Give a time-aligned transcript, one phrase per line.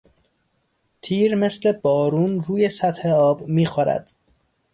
[1.01, 4.11] تیر مثل بارون روی سطح آب میخورد